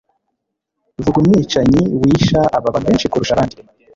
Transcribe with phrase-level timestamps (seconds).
[1.03, 3.55] Vuga Umwicanyi wisha abantu benshi kurusha abandi?